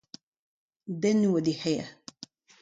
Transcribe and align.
Den 1.01 1.19
e 1.25 1.27
oa 1.31 1.39
d'e 1.45 1.53
c'her. 1.61 1.87